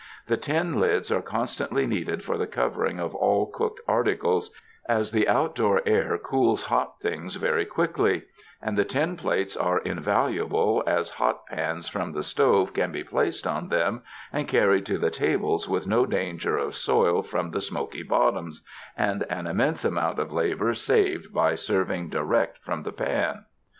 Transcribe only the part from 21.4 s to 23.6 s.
serving direct from the pan.